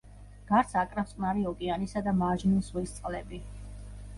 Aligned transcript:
გარს 0.51 0.71
აკრავს 0.83 1.11
წყნარი 1.11 1.45
ოკეანისა 1.51 2.03
და 2.09 2.15
მარჯნის 2.23 2.71
ზღვის 2.71 2.95
წყლები. 2.97 3.45